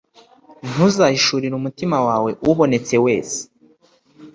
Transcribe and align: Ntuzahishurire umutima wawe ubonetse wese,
Ntuzahishurire 0.69 1.53
umutima 1.57 1.97
wawe 2.07 2.29
ubonetse 2.51 2.95
wese, 3.05 3.39